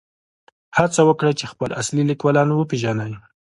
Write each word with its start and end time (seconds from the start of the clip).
هڅه 0.77 1.01
وکړئ 1.07 1.33
چې 1.39 1.45
خپل 1.51 1.69
اصلي 1.81 2.03
لیکوالان 2.09 2.49
وپېژنئ. 2.51 3.13